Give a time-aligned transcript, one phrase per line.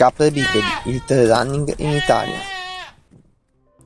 [0.00, 2.38] Capre Bipedi, il trail running in Italia.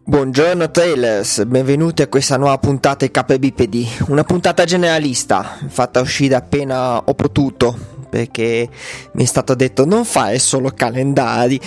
[0.04, 6.36] Buongiorno trailers, benvenuti a questa nuova puntata di Capre Bipedi, una puntata generalista, fatta uscire
[6.36, 7.76] appena ho potuto,
[8.08, 8.68] perché
[9.14, 11.60] mi è stato detto non fare solo calendari,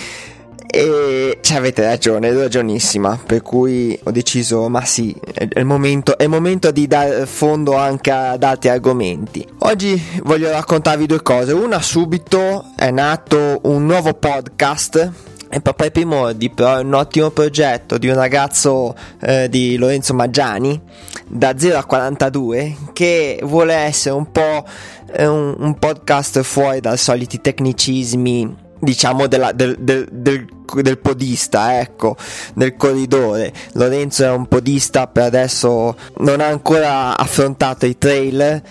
[0.70, 3.18] e ci avete ragione, ragionissima.
[3.24, 7.74] Per cui ho deciso, ma sì, è il momento, è il momento di dare fondo
[7.76, 9.46] anche ad altri argomenti.
[9.60, 11.52] Oggi voglio raccontarvi due cose.
[11.52, 15.12] Una subito è nato un nuovo podcast
[15.48, 20.12] è proprio ai primordi, però è un ottimo progetto di un ragazzo eh, di Lorenzo
[20.12, 20.78] Maggiani
[21.26, 24.64] da 0 a 42 che vuole essere un po'
[25.10, 31.80] eh, un, un podcast fuori dai soliti tecnicismi diciamo della, del, del, del, del, podista,
[31.80, 32.16] ecco,
[32.54, 33.52] del corridore.
[33.72, 38.62] Lorenzo è un podista, per adesso non ha ancora affrontato i trail.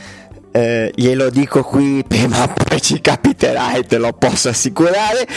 [0.52, 5.28] Eh, glielo dico qui, prima poi ci capiterà e te lo posso assicurare.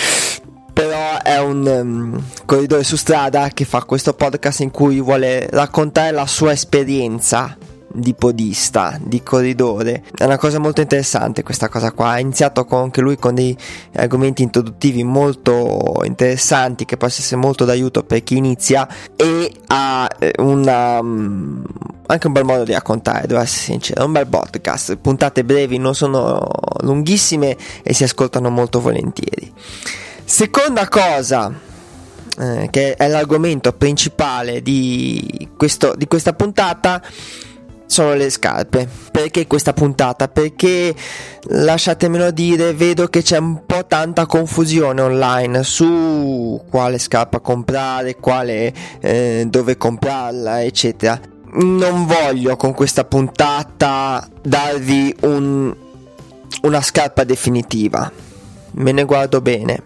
[0.73, 6.13] Però è un um, corridore su strada che fa questo podcast in cui vuole raccontare
[6.13, 7.57] la sua esperienza
[7.93, 10.05] di podista, di corridore.
[10.17, 12.11] È una cosa molto interessante questa cosa qua.
[12.11, 13.57] Ha iniziato con, anche lui con dei
[13.95, 20.33] argomenti introduttivi molto interessanti che possono essere molto d'aiuto per chi inizia e ha eh,
[20.39, 21.65] una, mm,
[22.07, 24.05] anche un bel modo di raccontare, devo essere sincero.
[24.05, 24.97] Un bel podcast.
[24.97, 26.47] Puntate brevi, non sono
[26.83, 29.53] lunghissime e si ascoltano molto volentieri.
[30.25, 31.53] Seconda cosa
[32.39, 37.03] eh, che è l'argomento principale di, questo, di questa puntata
[37.91, 38.89] sono le scarpe.
[39.11, 40.29] Perché questa puntata?
[40.29, 40.95] Perché
[41.43, 48.73] lasciatemelo dire, vedo che c'è un po' tanta confusione online su quale scarpa comprare, quale
[49.01, 51.21] eh, dove comprarla, eccetera.
[51.53, 55.75] Non voglio con questa puntata darvi un,
[56.63, 58.11] una scarpa definitiva.
[58.73, 59.83] Me ne guardo bene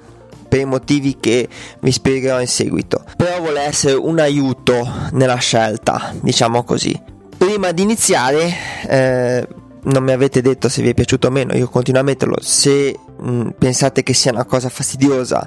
[0.47, 1.49] per i motivi che
[1.81, 3.03] vi spiegherò in seguito.
[3.17, 7.13] Però vuole essere un aiuto nella scelta, diciamo così
[7.45, 8.55] prima di iniziare,
[8.89, 9.47] eh,
[9.83, 12.37] non mi avete detto se vi è piaciuto o meno, io continuo a metterlo.
[12.41, 15.47] Se mh, mm, pensate che sia una cosa fastidiosa,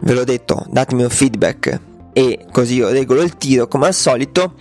[0.00, 1.78] ve l'ho detto, datemi un feedback
[2.14, 4.54] e così io regolo il tiro come al solito.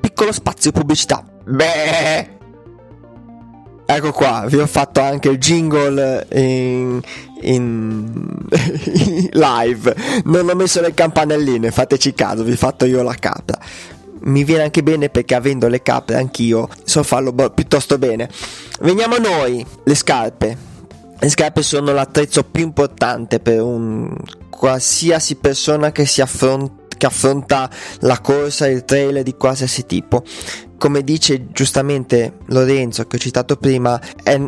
[0.00, 1.24] Piccolo spazio pubblicità.
[1.44, 2.40] Beh.
[3.86, 7.00] Ecco qua, vi ho fatto anche il jingle in,
[7.42, 8.48] in,
[9.30, 9.96] live.
[10.24, 13.58] Non ho messo le campanelline, fateci caso, vi ho fatto io la capra
[14.24, 18.28] mi viene anche bene perché avendo le capre anch'io so farlo bo- piuttosto bene.
[18.80, 20.70] Veniamo a noi, le scarpe.
[21.18, 24.14] Le scarpe sono l'attrezzo più importante per un
[24.50, 27.68] qualsiasi persona che si affronta che affronta
[28.00, 30.22] la corsa, il trailer di qualsiasi tipo.
[30.78, 34.40] Come dice giustamente Lorenzo, che ho citato prima, è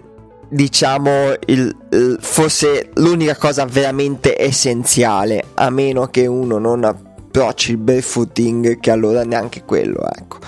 [0.48, 1.76] diciamo il,
[2.20, 6.84] forse l'unica cosa veramente essenziale, a meno che uno non
[7.34, 10.38] approcci il barefooting che allora neanche quello ecco.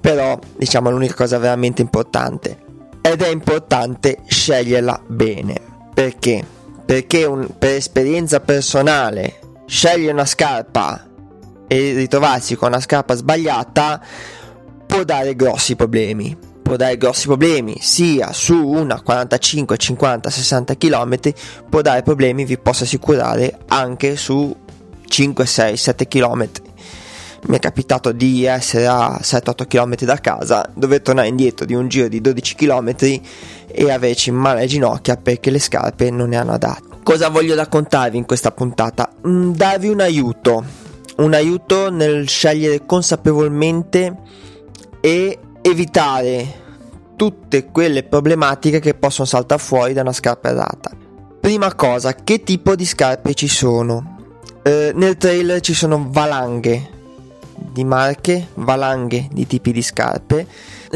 [0.00, 2.58] Però diciamo l'unica cosa veramente importante
[3.00, 5.60] ed è importante sceglierla bene.
[5.94, 6.44] Perché?
[6.84, 11.06] Perché un, per esperienza personale scegliere una scarpa
[11.68, 14.02] e ritrovarsi con una scarpa sbagliata
[14.86, 16.36] può dare grossi problemi.
[16.64, 21.18] Può dare grossi problemi sia su una 45, 50, 60 km
[21.68, 24.63] può dare problemi vi posso assicurare anche su
[25.14, 26.48] 5, 6, 7 km.
[27.46, 31.86] Mi è capitato di essere a 7-8 km da casa, dover tornare indietro di un
[31.86, 36.54] giro di 12 km e averci male alle ginocchia perché le scarpe non ne hanno
[36.54, 36.96] adatte.
[37.04, 39.08] Cosa voglio raccontarvi in questa puntata?
[39.24, 40.64] Mm, darvi un aiuto,
[41.18, 44.18] un aiuto nel scegliere consapevolmente
[45.00, 46.62] e evitare
[47.14, 50.90] tutte quelle problematiche che possono saltare fuori da una scarpa errata.
[51.38, 54.13] Prima cosa, che tipo di scarpe ci sono?
[54.66, 56.90] Eh, nel trailer ci sono valanghe
[57.70, 60.46] di marche, valanghe di tipi di scarpe,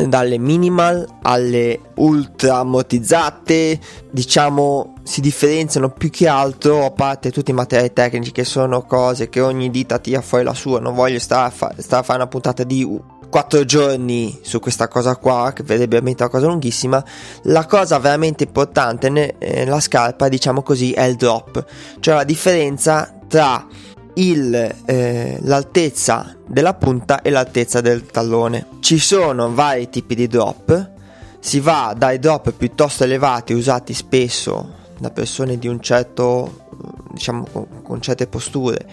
[0.06, 3.78] dalle minimal alle ultra ammortizzate,
[4.10, 9.28] diciamo si differenziano più che altro, a parte tutti i materiali tecnici che sono cose
[9.28, 12.20] che ogni dita tira fuori la sua, non voglio stare a, fa- stare a fare
[12.20, 12.86] una puntata di
[13.28, 17.04] 4 giorni su questa cosa qua, che verrebbe veramente una cosa lunghissima.
[17.42, 21.64] La cosa veramente importante nella scarpa, diciamo così, è il drop,
[22.00, 23.66] cioè la differenza tra
[24.14, 28.66] il, eh, l'altezza della punta e l'altezza del tallone.
[28.80, 30.90] Ci sono vari tipi di drop,
[31.38, 36.66] si va dai drop piuttosto elevati usati spesso da persone di un certo,
[37.12, 37.46] diciamo
[37.82, 38.86] con, certe posture,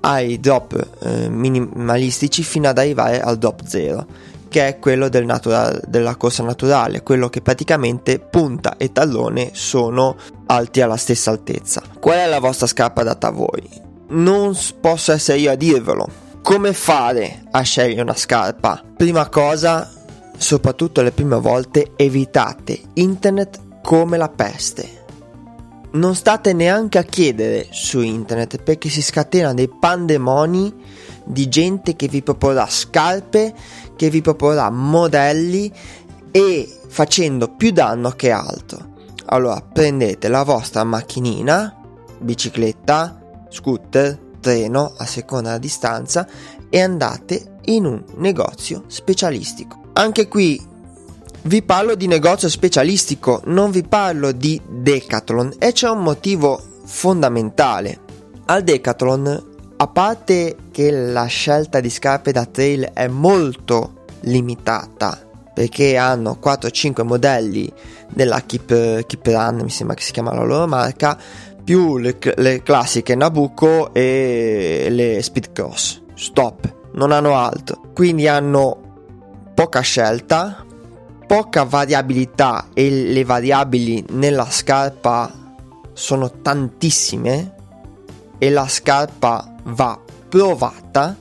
[0.00, 4.06] ai drop eh, minimalistici fino ad arrivare al drop 0
[4.50, 10.16] che è quello del natura- della corsa naturale, quello che praticamente punta e tallone sono
[10.46, 11.82] alti alla stessa altezza.
[11.98, 13.66] Qual è la vostra scarpa adatta a voi?
[14.08, 16.08] Non posso essere io a dirvelo.
[16.42, 18.82] Come fare a scegliere una scarpa?
[18.96, 19.88] Prima cosa,
[20.36, 24.98] soprattutto le prime volte, evitate internet come la peste.
[25.92, 30.74] Non state neanche a chiedere su internet perché si scatenano dei pandemoni
[31.24, 33.54] di gente che vi proporrà scarpe,
[34.00, 35.70] che vi proporrà modelli
[36.30, 38.94] e facendo più danno che altro.
[39.26, 41.76] Allora prendete la vostra macchinina,
[42.18, 43.20] bicicletta,
[43.50, 46.26] scooter, treno a seconda della distanza
[46.70, 49.82] e andate in un negozio specialistico.
[49.92, 50.58] Anche qui
[51.42, 58.00] vi parlo di negozio specialistico, non vi parlo di Decathlon e c'è un motivo fondamentale.
[58.46, 59.49] Al Decathlon
[59.82, 65.18] a parte che la scelta di scarpe da trail è molto limitata
[65.54, 67.72] perché hanno 4-5 modelli
[68.12, 71.18] della Keep, Keep Run, mi sembra che si chiama la loro marca,
[71.64, 76.02] più le, le classiche Nabucco e le Speed Cross.
[76.14, 77.80] Stop, non hanno altro.
[77.94, 80.62] Quindi hanno poca scelta,
[81.26, 85.54] poca variabilità e le variabili nella scarpa
[85.94, 87.54] sono tantissime
[88.36, 91.16] e la scarpa va provata.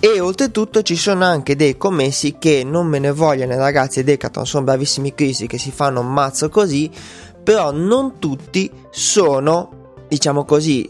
[0.00, 4.64] E oltretutto ci sono anche dei commessi che non me ne vogliono ragazzi Decathlon sono
[4.64, 6.88] bravissimi crisi che si fanno un mazzo così
[7.42, 10.88] però non tutti sono diciamo così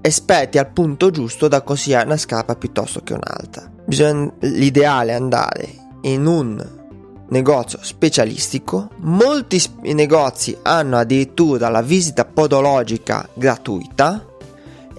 [0.00, 3.70] esperti al punto giusto da consigliare una scarpa piuttosto che un'altra.
[3.86, 5.68] Bisogna, l'ideale è andare
[6.02, 6.80] in un
[7.28, 8.88] negozio specialistico.
[8.98, 14.26] Molti negozi hanno addirittura la visita podologica gratuita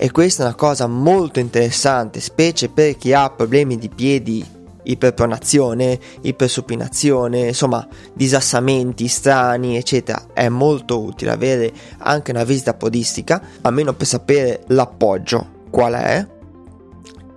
[0.03, 4.45] e questa è una cosa molto interessante, specie per chi ha problemi di piedi,
[4.83, 10.25] iperpronazione, ipersupinazione, insomma, disassamenti strani, eccetera.
[10.33, 16.27] È molto utile avere anche una visita podistica, almeno per sapere l'appoggio qual è.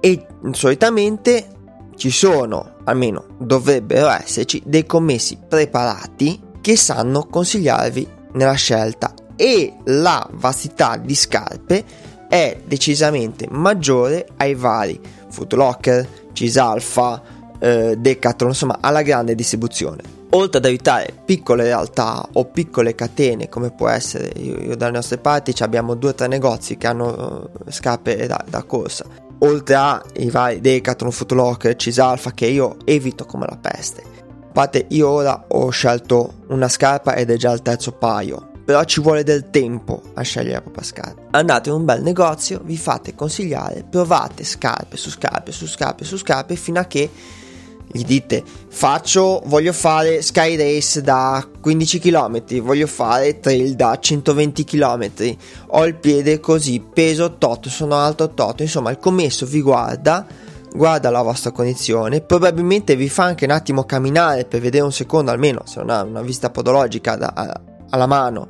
[0.00, 1.46] E solitamente
[1.94, 10.28] ci sono, almeno dovrebbero esserci, dei commessi preparati che sanno consigliarvi nella scelta e la
[10.32, 17.22] vastità di scarpe è decisamente maggiore ai vari Footlocker, Cisalfa,
[17.58, 20.14] eh, Decathlon, insomma alla grande distribuzione.
[20.30, 25.18] Oltre ad evitare piccole realtà o piccole catene come può essere io, io dalle nostre
[25.18, 29.06] parti abbiamo due o tre negozi che hanno uh, scarpe da, da corsa
[29.38, 34.02] oltre ai vari Decathlon, Footlocker, Cisalfa che io evito come la peste.
[34.02, 38.82] A parte io ora ho scelto una scarpa ed è già il terzo paio però
[38.82, 41.22] ci vuole del tempo a scegliere la propria scarpa.
[41.30, 46.16] Andate in un bel negozio, vi fate consigliare, provate scarpe su scarpe su scarpe su
[46.18, 47.08] scarpe fino a che
[47.88, 54.64] gli dite faccio, voglio fare sky race da 15 km, voglio fare trail da 120
[54.64, 55.10] km,
[55.68, 60.26] ho il piede così, peso tot, sono alto tot, insomma il commesso vi guarda,
[60.74, 65.30] guarda la vostra condizione, probabilmente vi fa anche un attimo camminare per vedere un secondo
[65.30, 67.60] almeno, se non ha una vista podologica da,
[67.90, 68.48] alla mano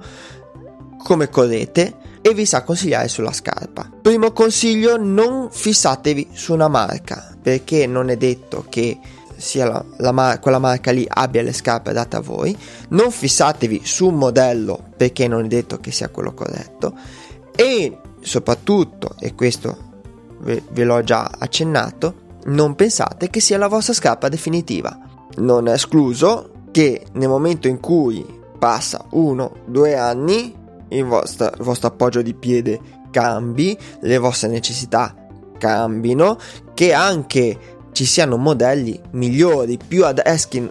[1.02, 3.88] come correte e vi sa consigliare sulla scarpa.
[4.02, 8.98] Primo consiglio, non fissatevi su una marca perché non è detto che
[9.36, 12.56] sia la, la mar- quella marca lì abbia le scarpe date a voi.
[12.88, 16.94] Non fissatevi su un modello perché non è detto che sia quello corretto.
[17.54, 19.92] E soprattutto, e questo
[20.40, 24.98] ve, ve l'ho già accennato, non pensate che sia la vostra scarpa definitiva.
[25.36, 28.24] Non è escluso che nel momento in cui
[28.56, 30.54] passa uno, due anni,
[30.88, 35.14] il vostro, il vostro appoggio di piede cambi, le vostre necessità
[35.58, 36.38] cambino,
[36.74, 37.58] che anche
[37.92, 40.20] ci siano modelli migliori, più ad,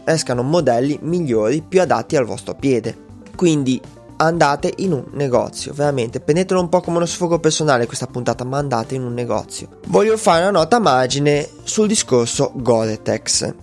[0.04, 2.96] escano modelli migliori, più adatti al vostro piede.
[3.36, 3.82] Quindi
[4.18, 8.60] andate in un negozio, veramente prendetelo un po' come uno sfogo personale questa puntata, ma
[8.60, 9.80] andate in un negozio.
[9.88, 13.54] Voglio fare una nota margine sul discorso Gore-Tex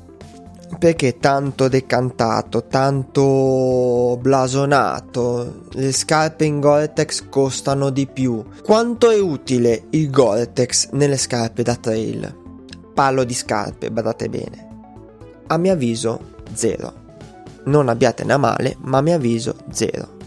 [0.78, 8.42] perché tanto decantato, tanto blasonato, le scarpe in Gore-Tex costano di più.
[8.62, 12.40] Quanto è utile il Gore-Tex nelle scarpe da trail?
[12.94, 14.68] Parlo di scarpe, badate bene.
[15.46, 16.20] A mio avviso,
[16.52, 17.00] zero.
[17.64, 20.20] Non abbiatene a male, ma a mio avviso, zero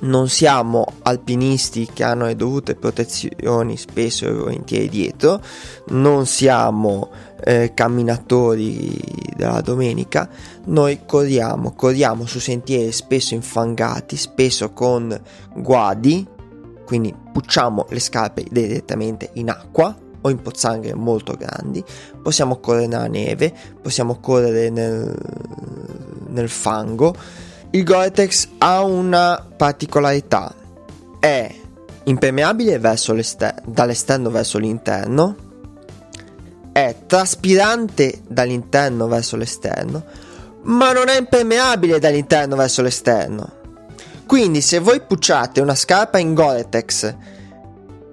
[0.00, 5.42] non siamo alpinisti che hanno le dovute protezioni spesso e volentieri dietro,
[5.88, 7.10] non siamo
[7.44, 8.98] eh, camminatori
[9.36, 10.28] della domenica,
[10.66, 15.18] noi corriamo, corriamo su sentieri spesso infangati, spesso con
[15.54, 16.26] guadi,
[16.84, 21.82] quindi pucciamo le scarpe direttamente in acqua o in pozzanghere molto grandi,
[22.22, 25.16] possiamo correre nella neve, possiamo correre nel,
[26.28, 27.14] nel fango.
[27.70, 30.52] Il Gore-Tex ha una particolarità,
[31.18, 31.54] è
[32.04, 33.16] impermeabile verso
[33.64, 35.48] dall'esterno verso l'interno,
[36.86, 40.04] è traspirante dall'interno verso l'esterno,
[40.62, 43.58] ma non è impermeabile dall'interno verso l'esterno.
[44.26, 47.14] Quindi se voi pucciate una scarpa in Gore-Tex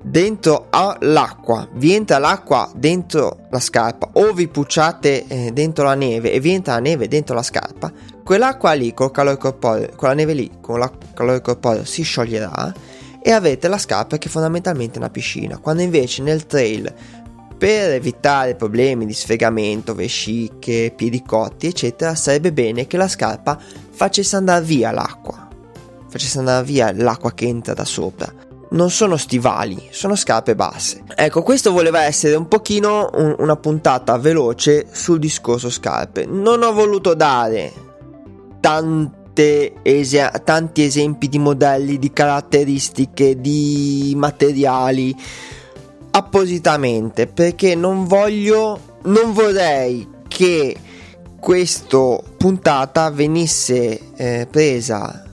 [0.01, 6.31] dentro all'acqua, vi entra l'acqua dentro la scarpa o vi pucciate eh, dentro la neve
[6.31, 7.91] e vi entra la neve dentro la scarpa,
[8.24, 12.74] quell'acqua lì col calore corporeo, quella neve lì con il calore corporeo si scioglierà
[13.21, 16.93] e avete la scarpa che è fondamentalmente una piscina, quando invece nel trail
[17.57, 23.57] per evitare problemi di sfregamento, vesciche, piedi cotti, eccetera, sarebbe bene che la scarpa
[23.89, 25.47] facesse andare via l'acqua,
[26.07, 28.31] facesse andare via l'acqua che entra da sopra.
[28.69, 31.03] Non sono stivali, sono scarpe basse.
[31.15, 36.25] Ecco, questo voleva essere un pochino un, una puntata veloce sul discorso scarpe.
[36.25, 37.71] Non ho voluto dare
[38.59, 39.15] tanto
[39.83, 45.15] ese- tanti esempi di modelli, di caratteristiche, di materiali
[46.17, 50.75] appositamente perché non voglio, non vorrei che
[51.39, 55.24] questa puntata venisse eh, presa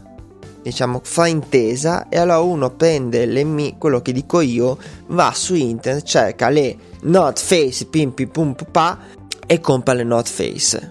[0.61, 6.05] diciamo fraintesa e allora uno prende le mie, quello che dico io va su internet
[6.05, 8.99] cerca le North Face pim pim pum pa
[9.47, 10.91] e compra le North Face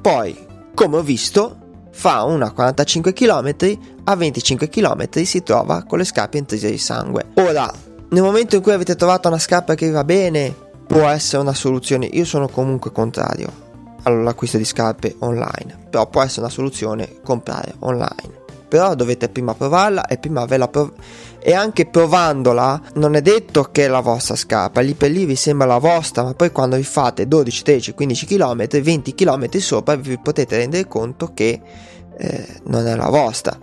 [0.00, 0.36] poi
[0.74, 1.58] come ho visto
[1.92, 3.54] fa una 45 km,
[4.04, 7.26] a 25 km si trova con le scarpe intrise di sangue.
[7.34, 7.70] Ora,
[8.10, 10.54] nel momento in cui avete trovato una scarpa che va bene,
[10.86, 12.06] può essere una soluzione.
[12.06, 13.68] Io sono comunque contrario
[14.02, 18.38] all'acquisto di scarpe online, però può essere una soluzione comprare online.
[18.66, 20.92] Però dovete prima provarla e prima averla prov-
[21.38, 25.36] e anche provandola non è detto che è la vostra scarpa, lì per lì vi
[25.36, 29.94] sembra la vostra, ma poi quando vi fate 12, 13, 15 km, 20 km sopra
[29.96, 31.60] vi potete rendere conto che
[32.16, 33.56] eh, non è la vostra.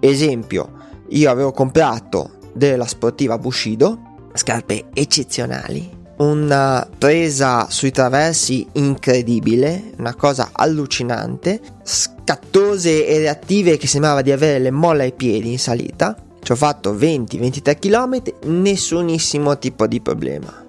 [0.00, 0.72] Esempio,
[1.08, 10.50] io avevo comprato della sportiva Bushido, scarpe eccezionali, una presa sui traversi incredibile, una cosa
[10.52, 16.16] allucinante, scattose e reattive che sembrava di avere le molle ai piedi in salita.
[16.40, 20.62] Ci ho fatto 20-23 km, nessunissimo tipo di problema.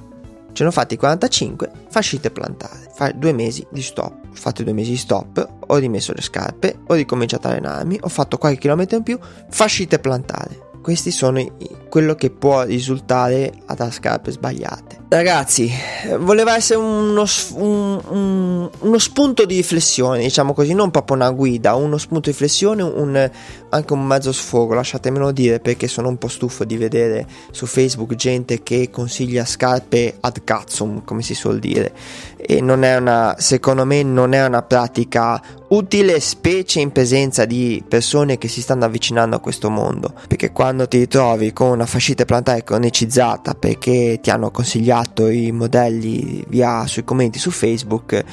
[0.54, 2.90] Ce ne ho fatti 45, fascite plantare.
[2.94, 4.14] Fa due mesi di stop.
[4.32, 8.08] Ho fatto due mesi di stop, ho rimesso le scarpe, ho ricominciato a allenarmi, ho
[8.08, 10.65] fatto qualche chilometro in più, fascite plantare.
[10.86, 11.44] Questi sono
[11.90, 15.00] quello che può risultare da scarpe sbagliate.
[15.08, 15.72] Ragazzi,
[16.20, 21.74] voleva essere uno, un, un, uno, spunto di riflessione, diciamo così, non proprio una guida,
[21.74, 23.32] uno spunto di riflessione, un,
[23.70, 28.14] anche un mezzo sfogo, lasciatemelo dire perché sono un po' stufo di vedere su Facebook
[28.14, 31.94] gente che consiglia scarpe ad cazzum, come si suol dire,
[32.36, 37.84] e non è una, secondo me non è una pratica utile specie in presenza di
[37.88, 42.26] persone che si stanno avvicinando a questo mondo perché quando ti ritrovi con una fascite
[42.26, 48.24] plantare cronicizzata perché ti hanno consigliato i modelli via sui commenti su Facebook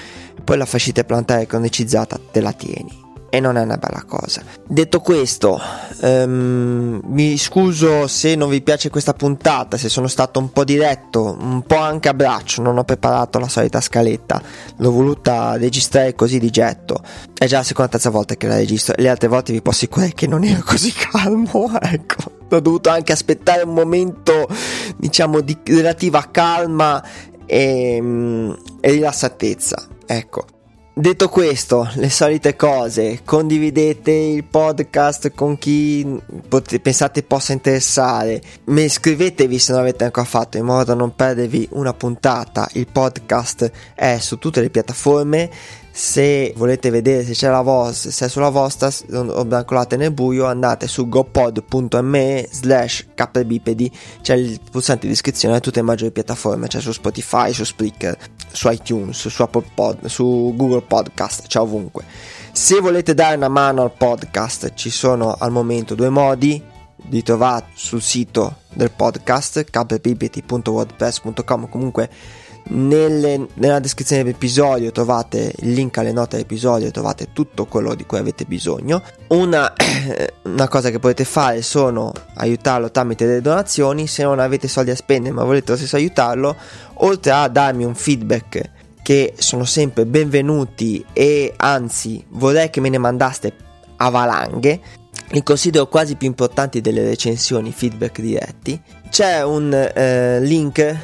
[0.44, 3.01] poi la fascite plantare cronicizzata te la tieni
[3.34, 4.42] e non è una bella cosa.
[4.68, 5.58] Detto questo,
[6.02, 11.38] um, mi scuso se non vi piace questa puntata, se sono stato un po' diretto,
[11.40, 14.42] un po' anche a braccio, non ho preparato la solita scaletta,
[14.76, 17.00] l'ho voluta registrare così di getto.
[17.32, 20.12] È già la seconda terza volta che la registro, le altre volte vi posso assicurare
[20.12, 22.40] che non ero così calmo, ecco.
[22.50, 24.46] Ho dovuto anche aspettare un momento,
[24.98, 27.02] diciamo, di relativa calma
[27.46, 27.96] e,
[28.78, 29.86] e rilassatezza.
[30.04, 30.44] Ecco,
[30.94, 39.58] Detto questo, le solite cose, condividete il podcast con chi pot- pensate possa interessare, iscrivetevi
[39.58, 44.18] se non l'avete ancora fatto in modo da non perdervi una puntata, il podcast è
[44.18, 45.50] su tutte le piattaforme,
[45.94, 50.46] se volete vedere se c'è la vostra, se è sulla vostra o brancolate nel buio
[50.46, 53.90] andate su gopod.me slash kbpd.
[54.22, 58.16] C'è il pulsante di iscrizione a tutte le maggiori piattaforme c'è su Spotify, su Spreaker,
[58.50, 62.04] su iTunes, su Apple Pod, su Google Podcast, c'è ovunque.
[62.52, 66.70] Se volete dare una mano al podcast ci sono al momento due modi.
[67.10, 72.08] Li trovate sul sito del podcast kbpd.wordpress.com comunque
[72.68, 78.18] nelle, nella descrizione dell'episodio trovate il link alle note dell'episodio, trovate tutto quello di cui
[78.18, 79.02] avete bisogno.
[79.28, 79.72] Una,
[80.44, 84.96] una, cosa che potete fare sono aiutarlo tramite delle donazioni, se non avete soldi a
[84.96, 86.56] spendere ma volete lo stesso aiutarlo,
[86.94, 88.70] oltre a darmi un feedback
[89.02, 93.52] che sono sempre benvenuti e anzi vorrei che me ne mandaste
[93.96, 94.80] a valanghe,
[95.30, 98.80] li considero quasi più importanti delle recensioni, feedback diretti.
[99.10, 100.96] C'è un eh, link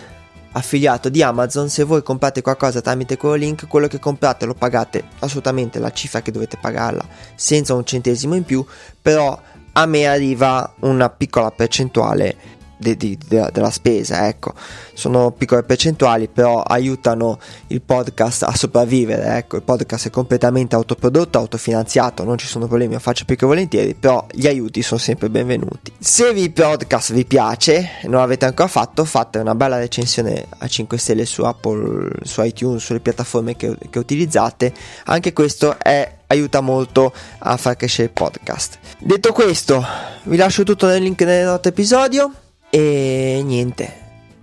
[0.53, 5.05] affiliato di Amazon, se voi comprate qualcosa tramite quello link, quello che comprate lo pagate
[5.21, 8.65] assolutamente la cifra che dovete pagarla senza un centesimo in più,
[9.01, 9.39] però
[9.73, 14.55] a me arriva una piccola percentuale de, de, de, della spesa, ecco.
[14.95, 19.57] Sono piccole percentuali, però aiutano il podcast a sopravvivere, ecco.
[19.57, 23.95] Il podcast è completamente autoprodotto, autofinanziato, non ci sono problemi, lo faccio più che volentieri,
[23.95, 25.93] però gli aiuti sono sempre benvenuti.
[25.99, 30.97] Se il podcast vi piace, non l'avete ancora fatto, fate una bella recensione a 5
[30.99, 34.73] stelle su Apple, su iTunes, sulle piattaforme che, che utilizzate.
[35.05, 38.79] Anche questo è aiuta molto a far crescere il podcast.
[38.99, 39.85] Detto questo,
[40.25, 42.33] vi lascio tutto nel link nel noto episodio.
[42.71, 43.93] E niente,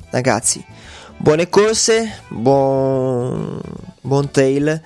[0.09, 0.63] ragazzi,
[1.17, 3.61] buone corse, buon,
[4.01, 4.81] buon trail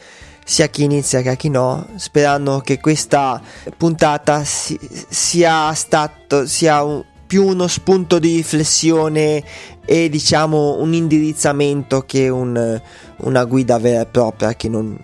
[0.49, 3.39] sia chi inizia che a chi no, sperando che questa
[3.77, 9.43] puntata si, sia stato sia un, più uno spunto di riflessione
[9.85, 12.81] e diciamo un indirizzamento che un,
[13.17, 14.97] una guida vera e propria che non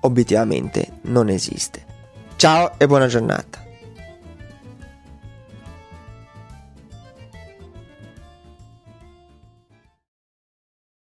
[0.00, 1.82] obiettivamente non esiste.
[2.36, 3.59] Ciao e buona giornata.